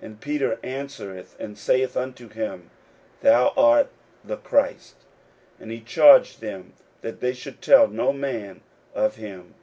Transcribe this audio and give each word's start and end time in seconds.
And 0.00 0.20
Peter 0.20 0.60
answereth 0.62 1.34
and 1.40 1.58
saith 1.58 1.96
unto 1.96 2.28
him, 2.28 2.70
Thou 3.20 3.52
art 3.56 3.88
the 4.22 4.36
Christ. 4.36 4.94
41:008:030 5.58 5.62
And 5.62 5.70
he 5.72 5.80
charged 5.80 6.40
them 6.40 6.74
that 7.00 7.18
they 7.18 7.32
should 7.32 7.60
tell 7.60 7.88
no 7.88 8.12
man 8.12 8.60
of 8.94 9.16
him. 9.16 9.54